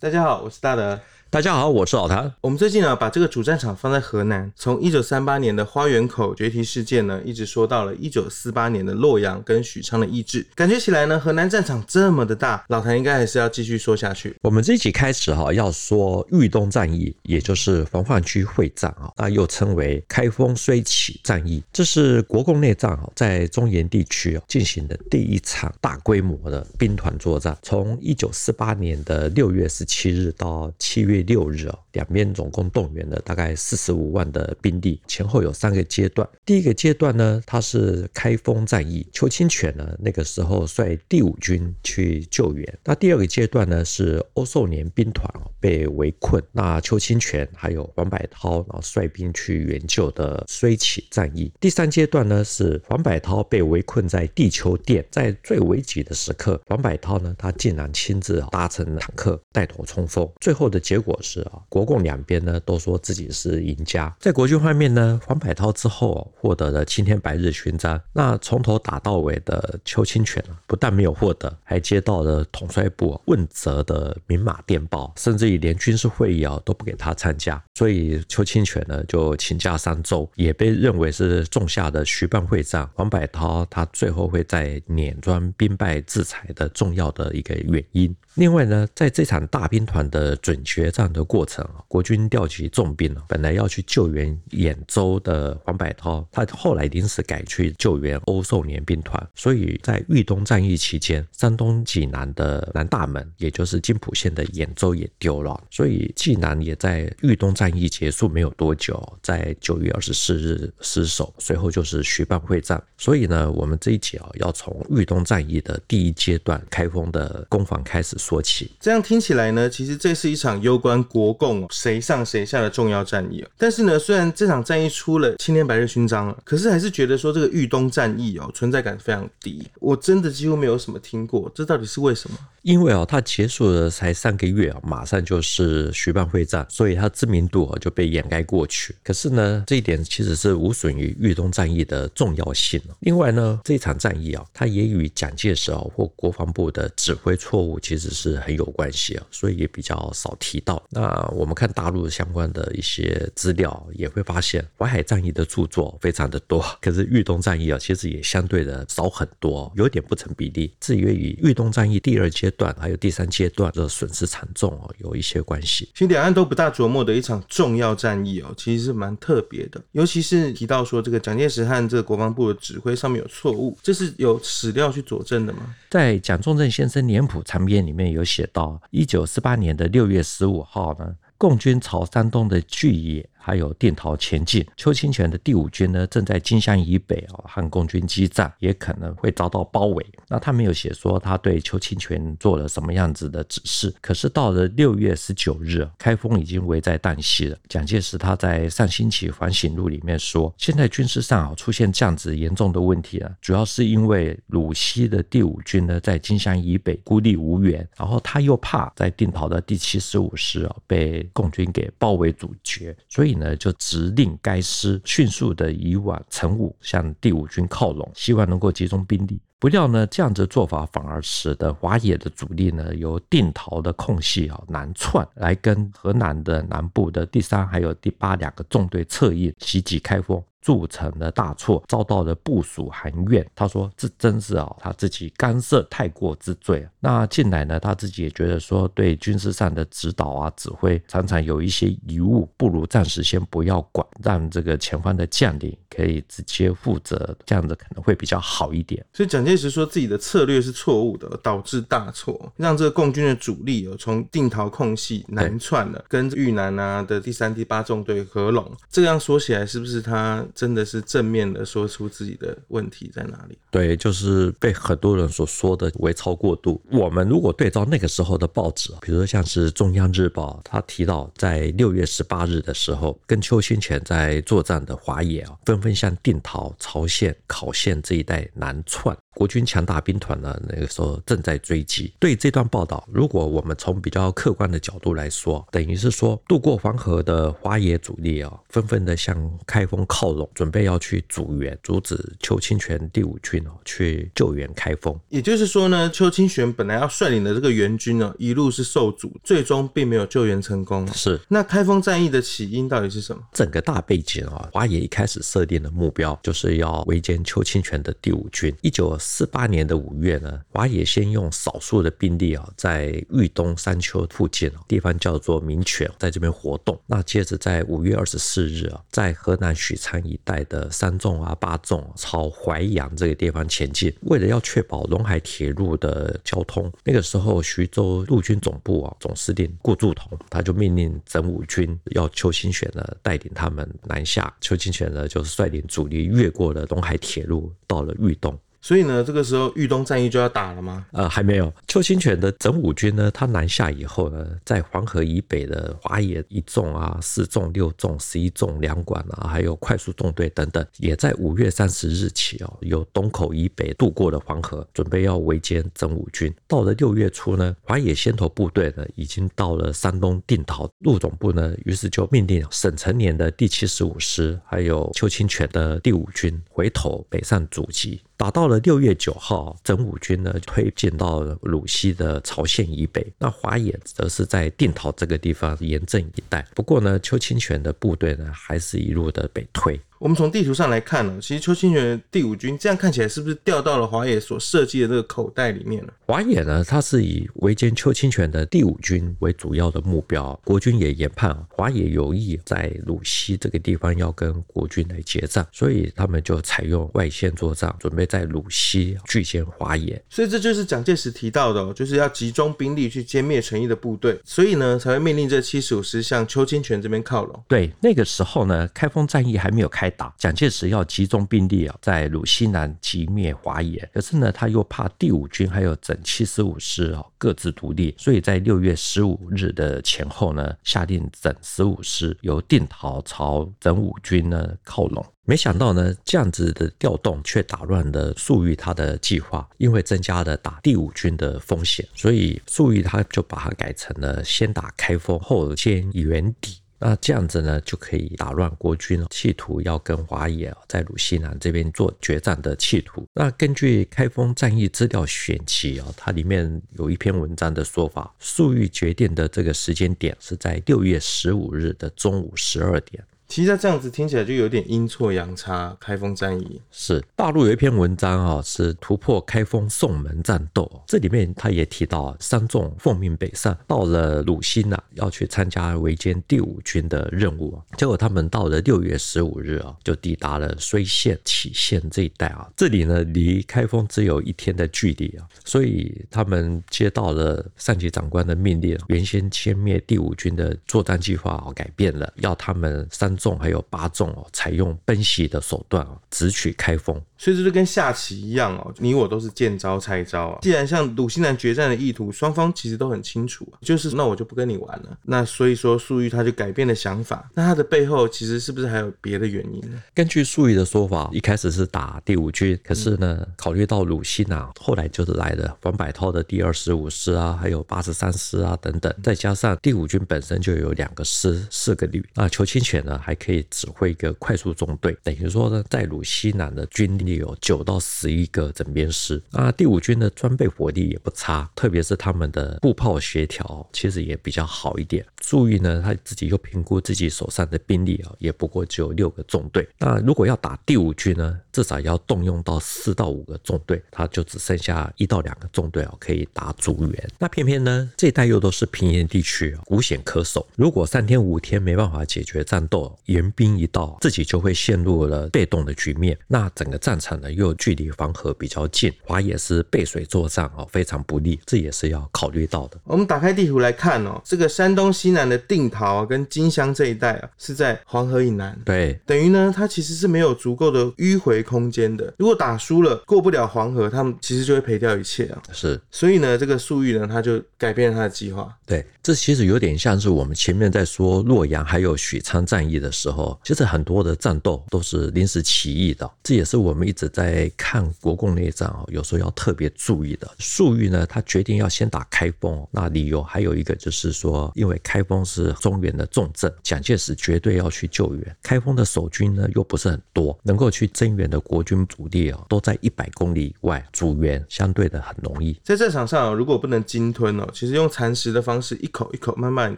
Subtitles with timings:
[0.00, 0.98] 大家好，我是大德。
[1.32, 2.34] 大家好，我是老谭。
[2.40, 10.44] 我们最近呢，把这个主战场放在河南，从一九三八年的花园口决堤事件呢，一直说到了一九四八年的洛阳跟许昌的易帜。
[10.56, 14.34] 感觉起来呢，河南战场这么的大，老谭应该还是要继续说下去。
[14.42, 21.62] 我们这一集开始哈，要说豫东战役，也就是防患区会战啊，那又称为开封虽起战役。
[21.72, 31.19] 这是国共内战啊，在中原地区啊进行的第一场大规模的兵团作战，从一九四八年的六月十七日到七月。
[31.22, 36.28] 六日啊，两边总共动员了大概四十五万的兵力，前后有三个阶段。
[36.44, 42.78] 第一个阶段呢，它是开封战役，邱清泉呢那个时候率第五军去救援。
[42.84, 45.28] 那第二个阶段呢，是欧寿年兵团
[45.60, 51.52] 被围困，那邱清泉还有黄百韬然后率兵去援救的虽起战役。
[51.60, 61.09] 第三阶段呢，是黄百韬被围困在地球店，在最危急的时刻，黄百韬呢他竟然亲自搭乘坦克带头冲锋，最后的结果。
[61.10, 64.14] 果是啊，国共两边呢都说自己是赢家。
[64.20, 68.00] 在国军方面呢，黄百韬之后获得了青天白日勋章。
[68.12, 77.60] 那从头打到尾的邱清泉不但没有获得，还接到了统帅部问责的明码电报，甚至于连军事会议啊都不给他参加。
[77.74, 82.88] 所以邱清泉呢就请假三周，也被认为是种下的徐蚌会战。
[82.94, 88.14] 黄百韬他最后会在碾庄兵败自裁的重要的一个原因。
[88.34, 112.82] 另外呢，在这场大兵团的准决战的过程，国军调集重兵啊，本来要去救援兖州的黄百韬，他后来临时改去救援欧寿年兵团，所以在豫东战役期间，山东济南的南大门，也就是津浦县的兖州也丢了，所以济南也在豫东战役结束没有多久，在九月二十四日失守，随后就是徐蚌会战。
[112.96, 118.70] 所以呢，我们这一集啊，要从豫东战役的第一阶段开封的攻防开始说起。
[118.80, 123.44] 这样听起来呢，其实这是一场攸关国共谁上谁下的重要战役。
[123.58, 129.66] 但是呢，虽然这场战役出了青天白日勋章了，可是还是觉得说这个豫东战役哦，存在感非常低。
[129.78, 132.36] 我真的几乎没有什么听过，这到底是为什么？
[132.62, 138.94] 因为哦，它结束了才三个月啊，马上就是徐蚌会战，所以它知名度啊就被掩盖过去。
[139.02, 142.80] 可是呢，这一点其实是无损于豫东战役的重要性。
[143.00, 150.69] 另外呢，这场战役啊，它也与蒋介石啊或国防部的指挥错误其实是很有关系啊，所以也比较少提到。
[150.90, 160.74] 那我们看大陆相关的一些资料，也会发现淮海战役的著作非常的多， 可是豫东战役啊，其实也相对的少很多，有点不成比例。
[160.80, 165.88] 至于与豫东战役第二阶段还有第三阶段的损失惨重哦，有一些关系。
[165.94, 175.74] 其实两岸都不大琢磨的一场重要战役哦，其实是蛮特别的，尤其是提到说这个蒋介石和这个国防部的指挥上面有错误，这是有史料去佐证的吗？
[175.88, 183.28] 在蒋中正先生年谱长编里面有写到，一九四八年的六月十五号呢，共军朝山东的巨野。
[183.42, 190.06] 还有定陶前进，邱清泉的第五军呢，正在金乡以北啊，和共军激战，也可能会遭到包围。
[190.28, 193.92] 那他没有写说他对邱清泉做了什么样子的指示。
[194.02, 197.56] 可是到了六月十九日，开封已经危在旦夕了。
[197.66, 213.29] 蒋介石他在上星期反省录里面说，现在军事上啊出现这样子严重的问题啊，主要是因为鲁西的第五军呢在金乡以北孤立无援，然后他又怕在定陶的第七十五师啊被共军给包围阻绝，所以。
[213.34, 219.40] 呢，就指令该师迅速的以往成武，向第五军靠拢，希望能够集中兵力。
[219.58, 230.42] 不料呢，这样子做法反而使得华野的主力呢，由定陶的空隙啊南窜，来跟河南的南部的第三还有第八两个纵队策应，袭击开封。
[230.60, 233.46] 铸成了大错，遭到了部署含怨。
[233.54, 249.04] 他说：“这真是啊，他自己干涉太过之罪。”那近来呢，他自己也觉得说，对军事上的指导啊、指挥常常有一些疑误，不如暂时先不要管，让这个前方的将领可以直接负责，这样子可能会比较好一点。
[249.14, 258.70] 所以蒋介石说自己的策略是错误的，导致大错，让这个共军的主力有从定陶空隙南窜了，跟豫南啊的第三、第八纵队合拢。
[258.90, 260.44] 这样说起来，是不是他？
[260.54, 263.58] 真的是正面的说出自己的问题在哪里？
[263.70, 266.80] 对，就是被很多人所说的为操过度。
[266.90, 279.16] 我们如果对照那个时候的报纸，比如说像是中央日报，他提到在六月十八日的时候，跟邱清泉在作战的华野啊，纷纷向定陶、曹县、考县这一带南窜。
[279.34, 282.12] 国军强大兵团呢，那个时候正在追击。
[282.18, 295.18] 对这段报道，如果我们从比较客观的角度来说，等于是说渡过黄河的华野主力啊，纷纷的向开封靠拢，准备要去阻援，阻止邱清泉第五军哦去救援开封。
[295.28, 301.06] 也就是说呢，邱清泉本来要率领的这个援军呢，一路是受阻，最终并没有救援成功。
[301.14, 301.40] 是。
[301.48, 303.42] 那开封战役的起因到底是什么？
[303.52, 308.74] 整个大背景啊，华野一开始设定的目标就是要围歼邱清泉的第五军。
[308.82, 316.98] 一九四八年的五月呢，华野先用少数的兵力啊，在豫东山丘附近地方叫做民权，在这边活动。
[317.06, 324.12] 那接着在五月二十四日啊，在河南许昌一带的三纵啊、八纵朝淮阳这个地方前进。
[324.22, 334.52] 为了要确保陇海铁路的交通，那个时候徐州陆军总部啊总司令顾祝同，他就命令整五军要邱清泉呢带领他们南下。
[334.60, 338.58] 邱清泉呢就是率领主力越过了陇海铁路，到了豫东。
[338.82, 341.04] 所以呢，这个时候豫东战役就要打了吗？
[341.12, 341.72] 呃，还没有。
[341.86, 356.52] 邱清泉的整五军呢，他南下以后呢，在黄河以北的华野一纵啊、四纵、六纵、十一纵两管啊，还有快速纵队等等，也在五月三十日起哦，由东口以北渡过了黄河，准备要围歼整五军。
[356.66, 368.22] 到了六月初呢，华野先头部队呢，已经到了山东定陶，陆总部呢，于是就命令沈承年的第七十五师，还有邱清泉的第五军回头北上阻击。
[368.36, 376.66] 打到了六月九号，整五军呢推进到鲁西的朝鲜以北，那华野则是在定陶这个地方严阵以待。
[376.74, 380.00] 不过呢，邱清泉的部队呢还是一路的北退。
[380.18, 386.12] 我们从地图上来看呢，其实邱清泉第五军这样看起来是不是掉到了华野所设计的这个口袋里面了？
[386.30, 400.22] 华野呢，它是以围歼邱清泉的第五军为主要的目标，国军也研判华野有意在鲁西这个地方要跟国军来结账，所以他们就采用外线作战，准备在鲁西拒歼华野。
[400.28, 407.60] 所以这就是蒋介石提到的哦，就是要集中兵力去歼灭陈毅的部队，所以呢才会命令这七十五师向邱清泉这边靠拢。
[407.66, 414.08] 对，那个时候呢，开封战役还没有开打，蒋介石要集中兵力啊，在鲁西南击灭华野。
[414.14, 425.24] 可是呢，他又怕第五军还有整七十五师啊各自独立，所以在六月十五日的前后呢，下令整十五师由定陶朝整五军呢靠拢。
[425.44, 436.79] 没想到呢，这样子的调动却打乱了粟裕他的计划，因为增加了打第五军的风险，所以粟裕他就把它改成了先打开封，后歼元底。
[437.00, 443.26] 那这样子呢，就可以打乱国军企图要跟华野在鲁西南这边做决战的企图。
[443.34, 453.24] 那根据《开封战役资料选集》啊，它里面有一篇文章的说法，粟裕决定的这个时间点是在六月十五日的中午十二点。
[453.50, 455.96] 其实这样子听起来就有点阴错阳差。
[455.98, 461.02] 开封战役是大陆有一篇文章啊，是突破开封宋门战斗。
[461.04, 467.76] 这里面他也提到，三纵奉命北上，到了鲁西呢，要去参加围歼第五军的任务。
[467.96, 472.70] 结果他们到了六月十五日啊，就抵达了睢县、杞县这一带啊。
[472.76, 483.36] 这里呢，离开封只有一天的距离啊，所以他们接到了上级长官的命令，原先歼灭第五军的作战计划啊改变了，要他们三。
[483.40, 487.18] 纵还有八纵哦，采用奔袭的手段哦，直取开封。
[487.38, 490.58] 所以这就跟下棋一样哦，你我都是见招拆招啊。
[490.60, 495.16] 既然像鲁西南决战的意图，双方其实都很清楚，就是那我就不跟你玩了。
[495.22, 497.50] 那所以说粟裕他就改变了想法。
[497.54, 500.02] 那他的背后其实是不是还有别的原因呢？
[500.14, 517.30] 根据粟裕的说法，一开始是打第五军，可是呢，考虑到鲁西南，后来就是来了王柏涛的第二十五师啊，还有八十三师啊等等，再加上第五军本身就有两个师四个旅，那邱清泉呢还还可以指挥一个快速纵队，等于说呢，在鲁西南的军力。
[517.40, 525.24] 有九到十一个整编师啊，第五军的装备火力也不差，特别是他们的步炮协调其实也比较好一点。
[525.36, 529.88] 注意呢，他自己又评估自己手上的兵力啊，也不过只有六个纵队。
[529.98, 537.30] 那如果要打第五军呢，至少要动用到四到五个纵队，他就只剩下一到两个纵队啊，可以打阻援。
[537.38, 540.66] 那偏偏呢，这一带又都是平原地区，无险可守。
[540.74, 546.36] 如果三天五天没办法解决战斗，援兵一到，自己就会陷入了被动的局面。
[546.46, 552.98] 那整个战场呢，又距离黄河比较近，华野是背水作战哦，非常不利，这也是要考虑到的。
[553.04, 558.78] 我们打开地图来看哦，这个山东西南的定陶啊，跟金乡这一带啊，是在黄河以南。
[558.84, 562.32] 对，等于呢，它其实是没有足够的迂回空间的。
[562.38, 565.62] 如果打输了，过不了黄河，他们其实就会赔掉一切啊。
[565.72, 568.74] 是，所以呢，这个粟裕呢，他就改变了他的计划。
[568.86, 580.48] 对，这其实有点像是我们前面在说洛阳还有许昌战役的的时候，其实很多的战斗都是临时起意的，这也是我们一直在看国共内战啊，有时候要特别注意的。
[580.60, 588.56] 粟裕呢，他决定要先打开封，那理由还有一个就是说，因为开封是中原的重镇，蒋介石绝对要去救援。
[588.62, 595.76] 开封的守军呢又不是很多，能够去增援的国军主力啊，都在一百公里以外，阻援相对的很容易。
[595.82, 599.96] 在战场上，如果不能鲸吞哦，其实用蚕食的方式，一口一口慢慢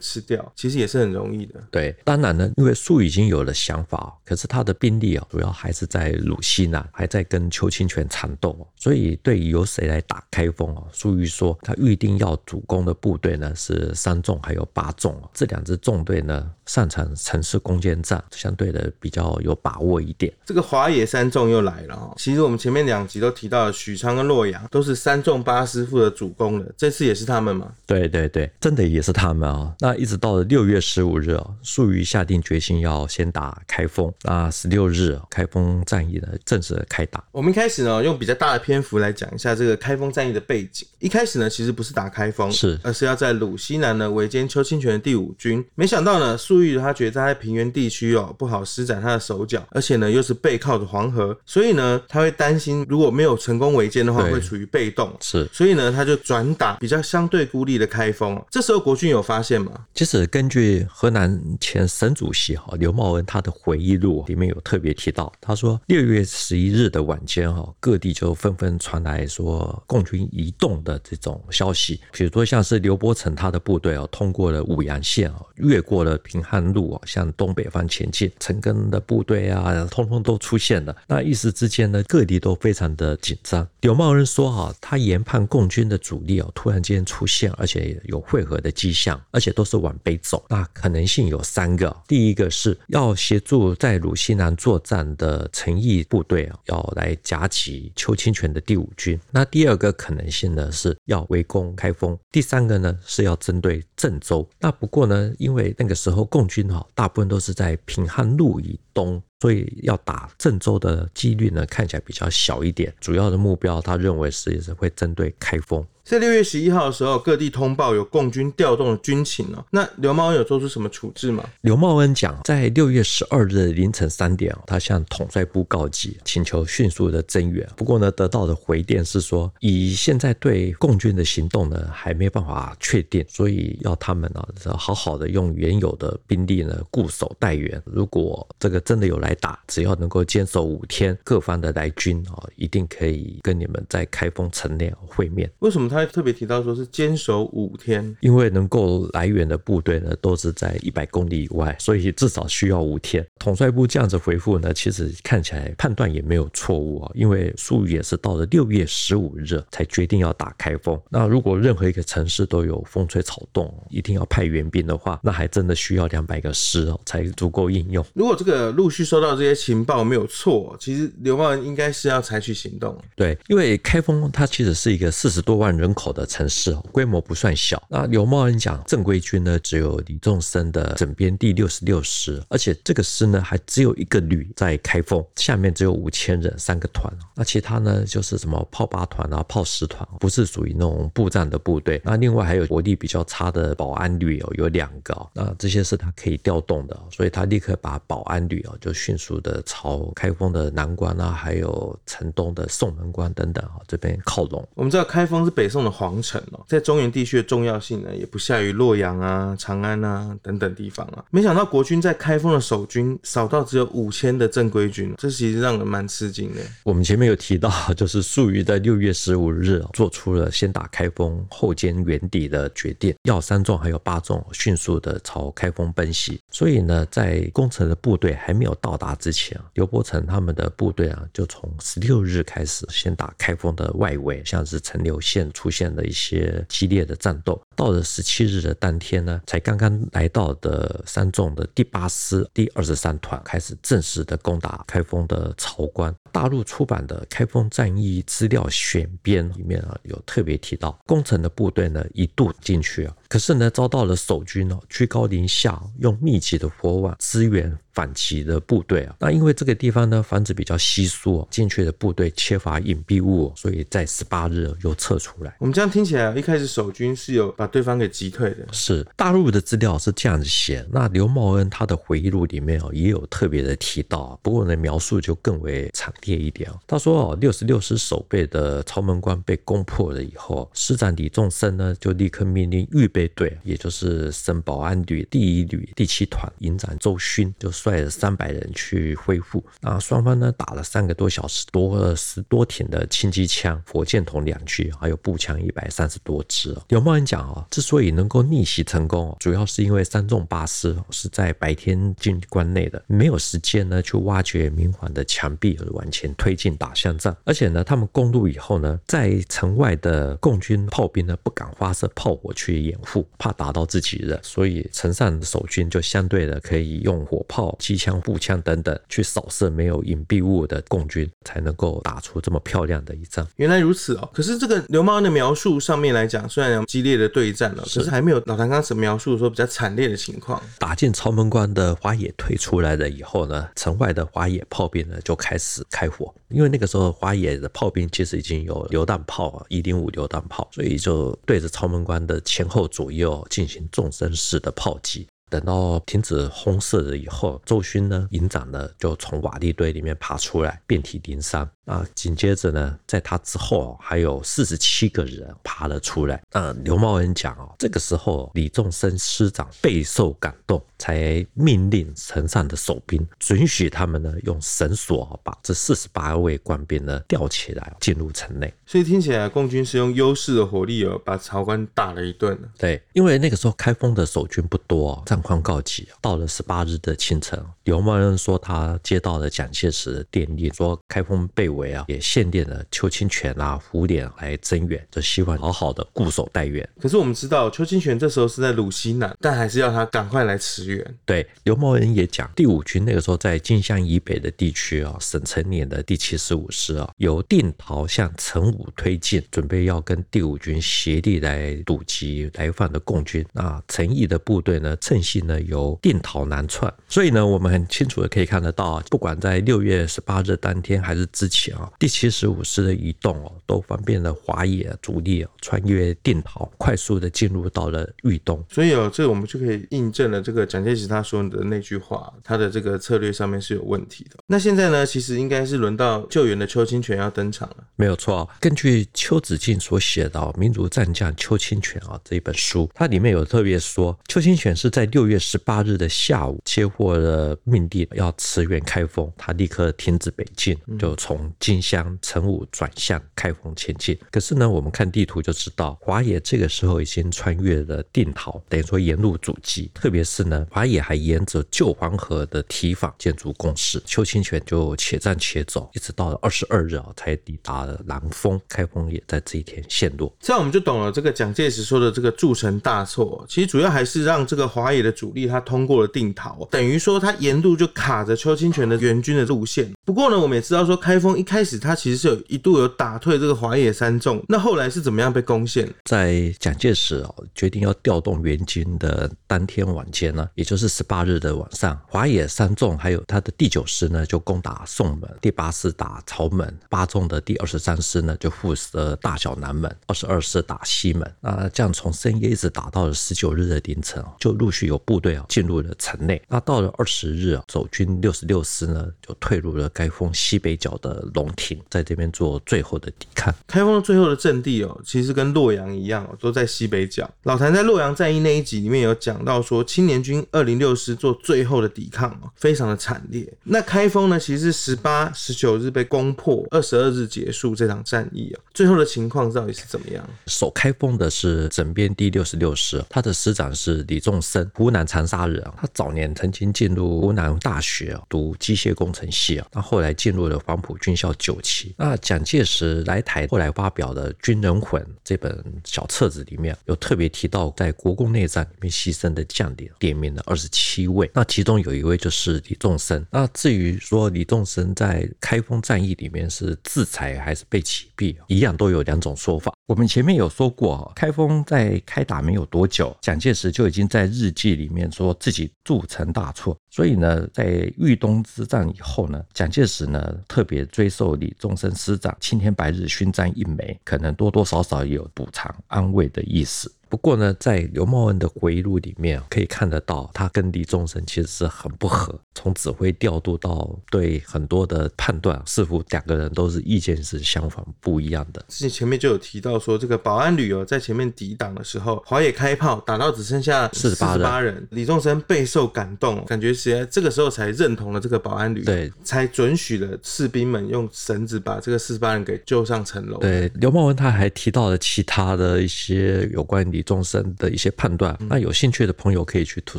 [0.00, 1.62] 吃掉，其实也是很容易的。
[1.70, 20.32] 对，当然呢，因为粟裕已经有了想法，可是他的兵力啊，主要还是在鲁西南，还在跟邱清泉缠斗，所以对于由谁来打开封啊，粟裕说他预定要主攻的部队呢是三纵还有八纵，这两支纵队呢擅长城市攻坚战，相对的比较有把握一点。
[20.46, 27.70] 这个华野三纵又来了哦，其实我们前面两集都提到了许昌跟洛阳都是三纵八师傅的主攻的，这次也是他们吗？
[27.86, 29.74] 对对对，真的也是他们啊。
[29.80, 34.10] 那一直到了六月十五日，哦粟裕下定决心要先打开封。
[34.22, 37.22] 那十六日，开封战役呢正式开打。
[37.32, 40.88] 我们一开始呢用比较大的篇幅来讲一下这个开封战役的背景。
[41.00, 45.62] 一开始呢其实不是打开封，是而是要在鲁西南呢围歼邱清泉的第五军。
[45.74, 55.12] 没想到呢粟裕他觉得他在平原地区哦不好施展他的手脚，而且呢又是背靠着黄河，所以呢他会担心如果没有成功围歼的话会处于被动。
[55.20, 58.42] 是，所以呢他就转打比较相对孤立的开封。
[58.50, 59.72] 这时候国军有发现吗？
[59.94, 80.96] 其实根据河南前省主席哈刘茂恩他的回忆录里面有特别提到，他说六月十一日的晚间哈各地就纷纷传来说共军移动的这种消息，比如说像是刘伯承他的部队哦通过了武阳县哦，越过了平汉路啊向东北方前进，陈赓的部队啊通通都出现了。
[81.06, 83.66] 那一时之间呢各地都非常的紧张。
[83.80, 90.44] 柳茂恩说哈他研判共军的主力哦突然间出现，而且有会合的迹象，而且都是往北走。
[90.48, 99.18] 那可能性有三个，第一个是要协助在鲁西南作战的陈毅部队啊，要来夹击邱清泉的第五军。
[99.30, 102.18] 那第二个可能性呢，是要围攻开封。
[102.30, 104.48] 第三个呢，是要针对郑州。
[104.60, 109.22] 那不过呢，因为那个时候共军哈，大部分都是在平汉路以东。
[109.40, 112.94] 所以要打郑州的几率呢，看起来比较小一点。
[113.00, 115.84] 主要的目标，他认为是也是会针对开封。
[116.04, 119.64] 在六月十一号的时候，各地通报有共军调动的军情哦。
[119.70, 121.44] 那刘茂恩有做出什么处置吗？
[121.62, 127.68] 刘茂恩讲，在六月十二日凌晨三点，他向统帅部告急，请求迅速的增援。
[127.76, 134.42] 不过呢，得到的回电是说，以现在对共军的行动呢，还没办法确定，所以要他们呢，
[134.78, 137.80] 好好的用原有的兵力呢，固守待援。
[137.84, 139.32] 如果这个真的有来。
[139.42, 145.50] 打，只要能够坚守五天，各方的来军啊，一定可以跟你们在开封城内会面。
[145.60, 148.16] 为什么他特别提到说是坚守五天？
[148.20, 153.24] 因为能够来源的部队呢，都是在一百公里以外，所以至少需要五天。
[153.38, 157.10] 统帅部这样子回复呢，其实看起来判断也没有错误啊。
[157.14, 160.98] 因为粟裕也是到了六月十五日才决定要打开封。
[161.10, 168.04] 那如果任何一个城市都有风吹草动，一定要派援兵的话，那还真的需要两百个师哦，才足够应用。
[168.14, 172.96] 如果这个陆续收到这些情报没有错，其实刘茂恩应该是要采取行动。
[173.14, 177.82] 对，因为开封它其实是一个四十多万人人口的城市，规模不算小。
[177.88, 187.12] 那刘茂恩讲，正规军呢只有李宗升的整编第六十六师，而且这个师呢还只有一个旅在开封，下面只有五千人，三个团。
[187.34, 192.00] 那其他呢就是什么炮八团啊、炮十团，不是属于那种步战的部队。
[192.04, 195.12] 那另外还有国力比较差的保安旅哦，有两个。
[195.34, 199.60] 那这些是他可以调动的，所以他立刻把保安旅哦就迅速的。
[199.64, 204.68] 朝开封的南关啊，还有城东的宋门关等等啊，这边靠拢。
[204.74, 211.24] 我们知道开封是北宋的皇城哦，在中原地区的重要性呢，也不下于洛阳啊、长安啊等等地方啊。
[211.30, 216.60] 没想到国军在开封的守军少到只有五千的正规军，这其实让人蛮吃惊的。
[216.84, 226.38] 我们前面有提到，就是粟裕在六月十五日做出了先打开封后歼原敌的决定，要三纵还有八纵迅速的朝开封奔袭。
[226.50, 229.58] 所以呢，在攻城的部队还没有到达之前。
[229.74, 237.62] 刘伯承他们的部队啊，就从十六日开始先打开封的外围，像是陈留县出现了一些激烈的战斗。
[237.74, 246.14] 到了十七日的当天呢，才刚刚来到的三纵的第八师第二十三团开始正式的攻打开封的曹关。
[246.30, 259.14] 大陆出版的《开封战役资料选编》里面啊，有特别提到，攻城的部队呢一度进去啊，可是呢遭到了守军哦居高临下，用密集的火网支援反击的部队啊。
[259.20, 265.54] 那因为这个地方呢，房子比较稀疏，进去的部队缺乏隐蔽物，所以在十八日又撤出来。
[265.58, 268.66] 我们这样听起来，一开始守军是有把对方给击退的。
[268.72, 276.68] 是大陆的资料是这样子写，那刘茂恩他的回忆录里面哦也有特别的提到，不过呢描述就更为惨烈一点。
[276.88, 289.64] 他说哦，六十六师守备的曹门关被攻破了以后，师长李仲生呢就立刻命令预备队，也就是省保安旅第一旅第七团营长周勋就率了三百人去恢复。
[289.80, 296.76] 那双方呢打了三个多小时，夺了十多挺的轻机枪、火箭筒两具，还有步枪一百三十多支。
[296.88, 323.46] 刘茂恩讲啊，之所以能够逆袭成功，主要是因为三纵八师是在白天进关内的，没有时间呢去挖掘明晃的墙壁而往前推进打巷战，而且呢，他们攻入以后呢，在城外的共军炮兵呢不敢发射炮火去掩护，怕打到自己人，所以城上的守军就相对的可以用火炮、机枪、步枪等等去扫射没有隐蔽物的共军，才能够打出这么漂亮的一仗。
[323.56, 330.62] 原来如此哦，可是这个刘茂恩的描述上面来讲，虽然激烈的对战了，可是还没有老谭刚才描述说比较惨烈的情况。
[330.78, 345.26] 打进朝门关的花野退出来了以后呢，城外的花野炮兵呢就开始开火，因为那个时候花野的炮兵其实已经有榴弹炮啊，一零五榴弹炮，所以就对着朝门关的前后左右进行纵深式的炮击。
[345.52, 351.68] 等到停止轰射了以后，周勋呢，营长呢，就从瓦砾堆里面爬出来，遍体鳞伤。
[351.84, 356.40] 啊，紧接着呢，在他之后还有四十七个人爬了出来。
[356.52, 368.72] 那刘茂恩讲哦，这个时候李仲生师长备受感动，才命令城上的守兵准许他们呢用绳索把这四十八位官兵呢吊起来进入城内。
[368.86, 372.56] 所以听起来，共军是用优势的火力哦，把曹官打了一顿。
[372.78, 376.06] 对，因为那个时候开封的守军不多，战况告急。
[376.20, 386.88] 到了十八日的清晨，刘茂恩说他接到了蒋介石的电令，说开封被围啊，也限定了邱清泉啊、胡琏来增援，就希望好好的固守待援。
[387.00, 391.14] 可是我们知道，邱清泉这时候是在鲁西南，但还是要他赶快来驰援。
[391.24, 403.44] 对，刘茂恩也讲，第五军那个时候在金乡以北的地区啊，省成年的第七十五师啊，由定陶向成武推进，准备要跟第五军协力来堵击来犯的共军。
[403.52, 406.92] 那陈毅的部队呢，趁隙呢由定陶南窜。
[407.08, 411.72] 所以呢，我们很清楚的可以看得到，不管在六月十八日当天还是之前。
[411.72, 418.62] 啊，第七十五师的移动哦，都方便了华野主力穿越定陶，快速的进入到了豫东。
[418.68, 424.36] 所以哦，这我们就可以印证了这个蒋介石他说的那句话，他的这个策略上面是有问题的。
[424.46, 427.76] 那现在呢，其实应该是轮到救援的邱清泉要登场了。
[427.96, 449.90] 没有错，根据邱子敬所写的《民族战将邱清泉》啊这一本书，它里面有特别说，邱清泉是在六月十八日的下午接获了命令要驰援开封，他立刻停止北进，就从金乡、成武转向开封前进，可是呢，我们看地图就知道，华野这个时候已经穿越了定陶，等于说沿路阻击。
[449.94, 454.02] 特别是呢，华野还沿着旧黄河的堤防建筑工事。
[454.04, 458.60] 邱清泉就且战且走，一直到了二十二日啊，才抵达了南丰。
[458.68, 460.34] 开封也在这一天陷落。
[460.40, 469.90] 这样我们就懂了，这个蒋介石说的这个铸成大错，其实主要还是让这个华野的主力他通过了定陶，等于说他沿路就卡着邱清泉的援军的路线。
[470.04, 475.88] 不过呢，我们也知道说开封一开始他其实是有一度有打退这个华野三纵，那后来是怎么样被攻陷？
[476.04, 491.34] 在蒋介石哦决定要调动援军的当天晚间呢，也就是十八日的晚上，华野三纵还有他的第九师呢就攻打宋门，第八师打曹门，八纵的第二十三师呢就负责大小南门，二十二师打西门。
[491.40, 496.40] 那这样从深夜一直打到了十九日的凌晨，就陆续有部队啊进入了城内。
[496.48, 503.54] 那到了二十日啊，守军六十六师呢就退入了开封西北角的龙亭，在这边做最后的抵抗。
[503.66, 507.28] 开封最后的阵地哦，其实跟洛阳一样哦，都在西北角。
[507.42, 513.52] 老谭在洛阳战役那一集里面有讲到说，青年军二零六师做最后的抵抗哦，非常的惨烈。
[513.64, 518.60] 那开封呢，其实是十八、十九日被攻破，二十二日结束这场战役啊。
[518.72, 520.28] 最后的情况到底是怎么样？
[520.46, 525.62] 守开封的是整编第六十六师，他的师长是李仲生，湖南长沙人。
[525.76, 531.94] 他早年曾经进入南大学读机械工程系啊，那后来进入了黄埔军校九期。
[531.98, 543.26] 那蒋介石来台后来发表的《军人魂》这本小册子里面有特别提到，在国共内战里面牺牲的将领，点名命了二十七位，那其中有一位就是李仲生。
[543.28, 549.72] 那至于说李仲生在开封战役里面是自裁还是被起毙，一样都有两种说法。
[549.86, 566.92] 我们前面有说过，开封在开打没有多久，蒋介石就已经在日记里面说自己铸成大错，所以呢，在豫东之战以后呢，蒋介石呢特别追授李宗盛师长青天白日勋章一枚，可能多多少少有补偿安慰的意思。
[567.12, 572.40] 不过呢，在刘茂恩的回忆录里面可以看得到，他跟李宗盛其实是很不合。
[572.54, 578.64] 从指挥调度到对很多的判断，似乎两个人都是意见是相反不一样的。
[578.68, 593.38] 之前前面就有提到说，这个保安旅哦，在前面抵挡的时候，华野开炮打到只剩下四十八人，李宗盛备受感动，感觉是在这个时候才认同了这个保安旅，对，才准许了士兵们用绳子把这个四十八人给救上城楼。
[593.38, 597.01] 对，刘茂文他还提到了其他的一些有关李。
[597.02, 599.98] 众生的一些判断，那有兴趣的朋友可以去图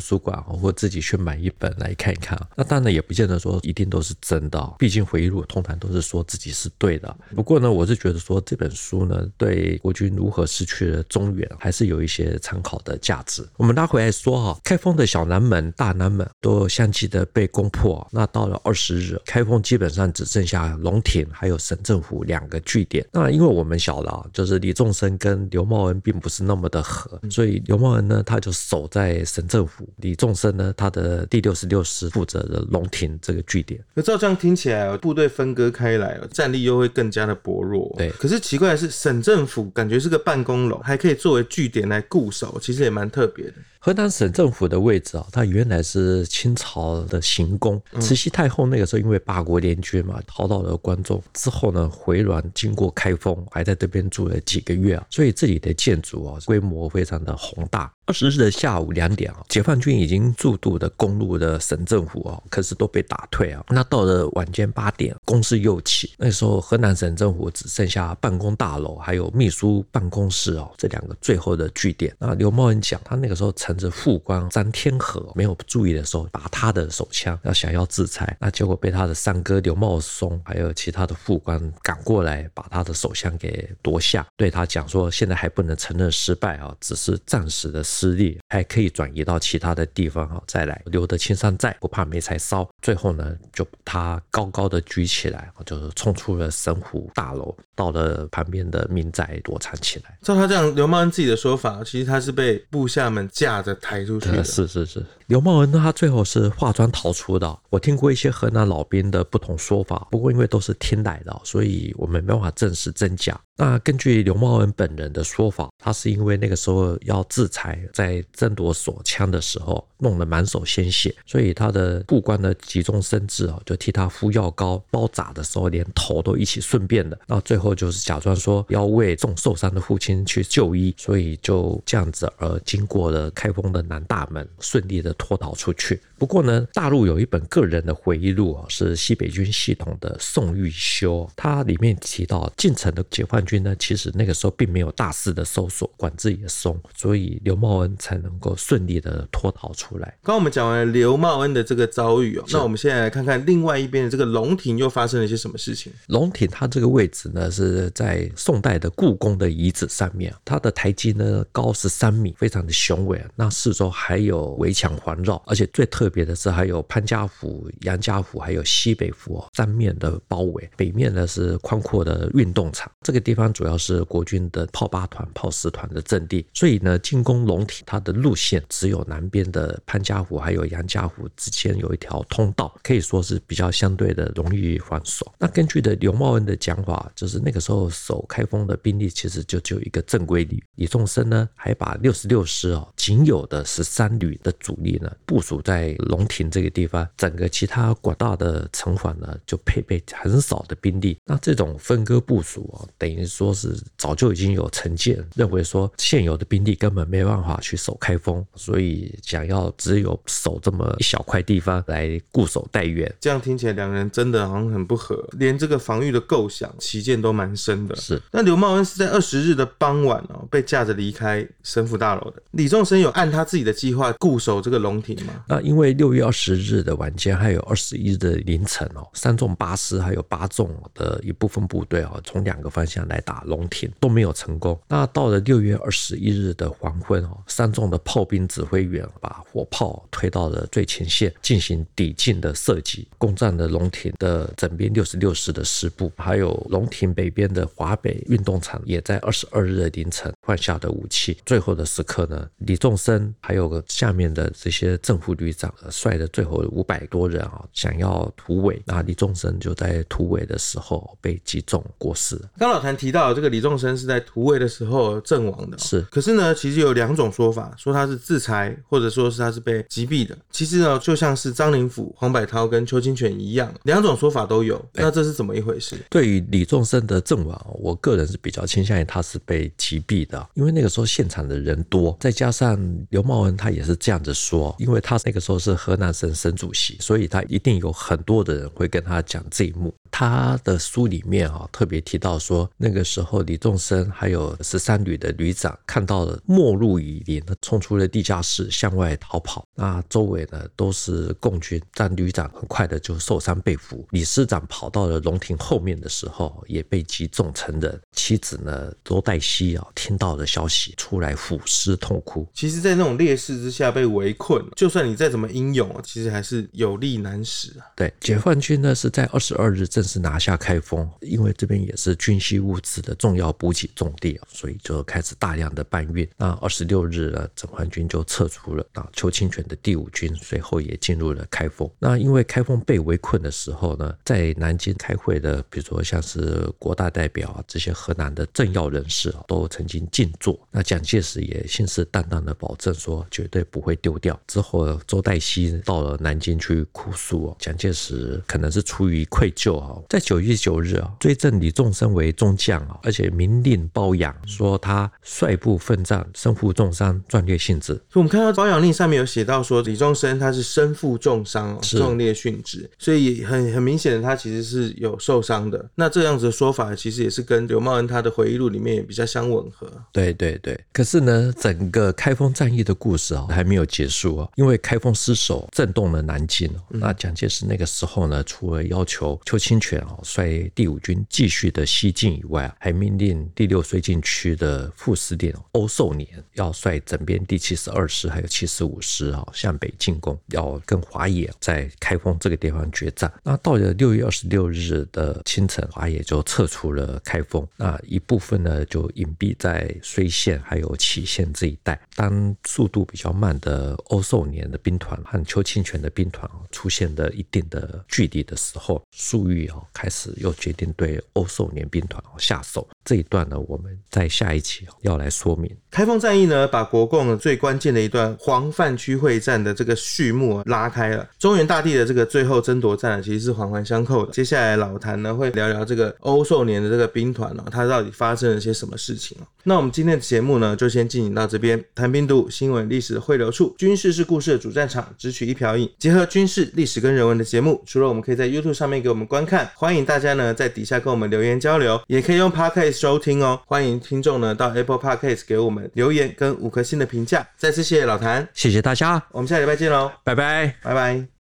[0.00, 2.40] 书馆或自己去买一本来看一看。
[2.56, 7.16] 那当然也不见得说一定都是真的，毕竟回忆录通常都是说自己是对的。
[7.34, 13.46] 不过呢，我是觉得说这本书呢，对国军如何失去了中原，还是有一些参考的价值。
[13.56, 18.06] 我们拉回来说哈，开封的小南门、大南门都相继的被攻破。
[18.10, 23.06] 那到了二十日，开封基本上只剩下龙亭还有省政府两个据点。
[23.12, 26.84] 那因为我们晓得啊，就是李仲生跟刘茂恩并不是那么的。
[27.30, 33.80] 所以刘茂恩呢，他就守在省政府；李仲生呢，他的第六十六师负责的龙亭这个据点。
[33.94, 37.92] 那照这样听起来，部队分割开来，战力又会更加的薄弱。
[37.98, 38.10] 对。
[38.10, 43.54] 可是奇怪的是，省政府感觉是个办公楼，还可以作为据点来固守，其实也蛮特别的。
[43.84, 47.78] 河南省政府的位置啊，它原来是清朝的行宫。
[48.00, 57.92] 慈禧太后那个时候因为八国联军嘛，逃到了关中之后呢，回銮经过开封，还在这边住了几个月啊，所以这里的建筑啊，规模非常的宏大。
[58.06, 63.64] 二十日的下午两点啊，解放军已经数度的公路的省政府啊，可是都被打退啊。
[63.70, 66.12] 那到了晚间八点，攻势又起。
[66.18, 72.14] 那时候河南省政府只剩下办公大楼还有秘书办公室哦，这两个最后的据点。
[72.18, 87.82] 那刘茂恩讲，他那个时候乘着副官张天和没有注意的时候，把他的手枪，要想要自裁，那结果被他的三哥刘茂松还有其他的副官赶过来，把他的手枪给夺下，对他讲说，现在还不能承认失败啊，只是暂时的。
[87.94, 92.68] 势力还可以转移到其他的地方哈，再来留得青山在，不怕没柴烧。
[92.82, 100.18] 最后呢，就把他高高的举起来，就是冲出了神湖大楼，到了旁边的民宅躲藏起来。
[100.22, 104.42] 照他这样，刘茂恩自己的说法，其实他是被部下们架着抬出去的。
[104.42, 107.58] 是是是，刘茂恩他最后是化妆逃出的。
[107.70, 113.38] 我听过一些河南老兵的不同说法，不过因为都是听来的，所以我们没办法证实真假。
[113.56, 127.18] 那根据刘茂恩本人的说法，他是因为那个时候要制裁，在争夺手枪的时候弄得满手鲜血，所以他的副官呢急中生智啊，就替他敷药膏，包扎的时候连头都一起顺便的。
[127.26, 136.00] 那最后就是假装说要为重受伤的父亲去就医，所以就这样子而经过了开封的南大门，顺利的脱逃出去。
[136.16, 150.08] 不过呢，大陆有一本个人的回忆录啊，是西北军系统的宋玉修，他里面提到进城的解放军呢，其实那个时候并没有大肆的搜索，管制也松，所以刘茂恩才能够顺利的脱逃出来。
[150.22, 155.92] 刚刚我们讲完刘茂恩的这个遭遇哦，那我们现在来看看另外一边的这个龙亭又发生了一些什么事情。
[156.08, 163.24] 龙亭它这个位置呢，是在宋代的故宫的遗址上面，它的台基呢高十三米，非常的雄伟。
[163.36, 172.90] 那四周还有围墙环绕，而且最特别的是还有潘家府、杨家府还有西北府三面的包围，北面呢是宽阔的运动场。
[173.02, 185.32] 这个地方主要是国军的炮八团、炮十团的阵地，所以呢，进攻龙亭，它的路线只有南边的潘家湖还有杨家湖之间有一条通道，可以说是比较相对的容易防守。
[185.38, 201.16] 那根据的刘茂恩的讲法，就是那个时候守开封的兵力其实就只有一个正规旅，李宗盛呢还把六十六师哦仅有的十三旅的主力呢部署在龙亭这个地方，整个其他广大的城防呢就配备很少的兵力。
[201.24, 213.12] 那这种分割部署哦，等于说是早就已经有成见，认为说现有的兵力根本没办法去守开封，所以想要只有守这么一小块地方来固守待援。
[213.20, 217.94] 这样听起来，两人真的好像很不合，连这个防御的构想旗见都蛮深的。
[217.96, 222.42] 是，那刘茂恩是在二十日的傍晚哦，被架着离开神府大楼的。
[222.52, 225.44] 李仲生有按他自己的计划固守这个龙亭吗？
[225.48, 234.78] 那因为六月二十日的晚间，还有二十一日的凌晨哦，三纵八师还有八纵的一部分部队哦，从两个方向来打龙亭都没有成功。
[234.88, 251.36] 那到了六月二十一日的黄昏哦，三纵的炮兵指挥员把火炮推到了最前线，进行抵近的射击，攻占了龙亭的整编六十六师的师部，还有龙亭北边的华北运动场，也在二十二日的凌晨换下的武器。
[251.46, 262.40] 最后的时刻呢，李仲生还有个下面的这些正副旅长率的最后五百多人啊，想要突围，那李仲生就在突围的时候被击中过世。
[262.58, 266.00] 刚老谭提到这个李仲生是在突围的时候阵亡的，是。
[266.10, 270.36] 可是呢，其实有两种说法，说他是自裁，或者说是他是被击毙的。
[270.50, 274.82] 其实呢，就像是张灵甫、黄百韬跟邱清泉一样，两种说法都有。
[274.92, 275.96] 那这是怎么一回事？
[276.10, 282.78] 对于李仲生的阵亡，我个人是比较倾向于他是被击毙的，因为那个时候现场的人多，再加上
[283.10, 289.94] 刘茂恩他也是这样子说，因为他那个时候是河南省省主席，所以他一定有很多的人会跟他讲这一幕。
[290.10, 299.66] 他的书里面啊特别提到说，那个时候李仲生还有十三旅的旅长看到了末路已临，冲出了地下室向外逃跑。
[299.74, 304.06] 那周围呢都是共军，但旅长很快的就受伤被俘。
[304.10, 308.00] 李师长跑到了龙亭后面的时候，也被击中成人。
[308.12, 312.48] 妻子呢周黛西啊听到了消息，出来抚尸痛哭。
[312.54, 317.84] 其实，在那种劣势之下被围困，就算你再怎么英勇，其实还是有力难使啊。
[317.94, 326.26] 对，解放军呢是在二十二日正式拿下开封，因为这边也是军需物资的重要补给重地，所以就开始大量的搬运。
[326.36, 328.86] 那二十六日呢，整环军就撤出了。
[328.94, 331.90] 啊，邱清泉的第五军随后也进入了开封。
[331.98, 340.56] 那因为开封被围困的时候呢，在南京开会的，比如说像是国大代表啊，这些河南的政要人士啊，都曾经静坐。
[340.70, 344.38] 那蒋介石也信誓旦旦的保证说，绝对不会丢掉。
[344.46, 350.04] 之后周代西到了南京去哭诉哦，蒋介石可能是出于愧疚哦。
[350.08, 357.94] 在九月九日啊，追赠李仲生为中将啊，而且明令褒扬，说他率部奋战，身负重伤，壮烈殉职。
[358.08, 365.90] 所以我们看到褒扬令上面有写到说，李仲生他是身负重伤，壮烈殉职，所以很很明显的他其实是有受伤的。
[365.96, 369.90] 那这样子的说法，其实也是跟刘茂恩他的回忆录里面也比较相吻合。
[370.12, 370.78] 对对对。
[370.92, 376.70] 可是呢，整个开封战役的故事啊，还没有结束啊，因为开封失守震动了南京。
[376.88, 393.32] 那蒋介石那个时候呢，除了要求邱清泉啊率第五军继续的西进以外啊，还命令第六绥靖区的副司令欧寿年要率整编第七十二师还有七十五师啊向北进攻，要跟华野在开封这个地方决战。
[393.42, 402.00] 那到了六月二十六日的清晨，华野就撤出了开封，那一部分呢就隐蔽在睢县还有杞县这一带。
[402.14, 412.88] 当速度比较慢的欧寿年的兵团和邱清泉的兵团出现了一定的距离的时候，粟裕啊开始又决定对欧寿年兵团下手。
[413.04, 415.70] 这一段呢，我们在下一期要来说明。
[415.90, 421.28] 开封战役呢，把国共最关键的一段黄泛区会战的这个序幕拉开了。
[421.38, 424.32] 中原大地的这个最后争夺战其实是环环相扣的。
[424.32, 429.36] 接下来老谭呢会聊聊这个欧寿年的这个兵团哦，它到底发生了些什么事情。
[429.62, 431.82] 那我今天的节目呢就先进行到这边。
[431.94, 437.82] 谈兵读武，新闻历史的汇流处，军事是故事的主战场，只取一瓢饮，结合军事历史跟人文的节目。
[437.86, 443.60] 除了我们可以在 YouTube 上面给我们观看，欢迎大家呢在底下跟我们留言交流，也可以用 Podcast 收听哦。
[443.66, 447.46] 欢迎听众呢到 Apple Podcast 给我们留言跟五颗星的评价。
[447.56, 451.33] 再次谢谢老谭，谢谢大家，我们下礼拜见喽，拜拜，拜拜。